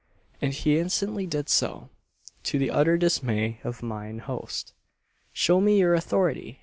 [0.41, 1.89] And he instantly did so
[2.45, 4.73] to the utter dismay of mine host.
[5.31, 6.59] "Show me your authority!"